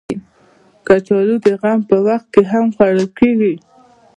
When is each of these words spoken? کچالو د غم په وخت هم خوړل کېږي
کچالو 0.87 1.35
د 1.45 1.47
غم 1.61 1.79
په 1.89 1.97
وخت 2.07 2.33
هم 2.51 2.65
خوړل 2.75 3.07
کېږي 3.19 3.53